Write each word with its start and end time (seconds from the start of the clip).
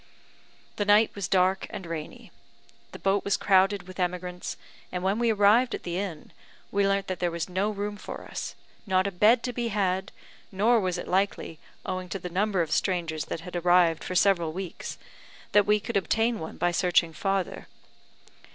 The 0.77 0.85
night 0.85 1.11
was 1.13 1.27
dark 1.27 1.67
and 1.69 1.85
rainy; 1.85 2.31
the 2.91 2.97
boat 2.97 3.23
was 3.23 3.37
crowded 3.37 3.83
with 3.83 3.99
emigrants; 3.99 4.57
and 4.91 5.03
when 5.03 5.19
we 5.19 5.31
arrived 5.31 5.75
at 5.75 5.83
the 5.83 5.99
inn, 5.99 6.31
we 6.71 6.87
learnt 6.87 7.05
that 7.05 7.19
there 7.19 7.29
was 7.29 7.47
no 7.47 7.69
room 7.69 7.97
for 7.97 8.23
us 8.23 8.55
not 8.87 9.05
a 9.05 9.11
bed 9.11 9.43
to 9.43 9.53
be 9.53 9.67
had; 9.67 10.11
nor 10.51 10.79
was 10.79 10.97
it 10.97 11.07
likely, 11.07 11.59
owing 11.85 12.09
to 12.09 12.17
the 12.17 12.29
number 12.31 12.63
of 12.63 12.71
strangers 12.71 13.25
that 13.25 13.41
had 13.41 13.55
arrived 13.55 14.03
for 14.03 14.15
several 14.15 14.51
weeks, 14.53 14.97
that 15.51 15.67
we 15.67 15.79
could 15.79 15.97
obtain 15.97 16.39
one 16.39 16.57
by 16.57 16.71
searching 16.71 17.13
farther. 17.13 17.67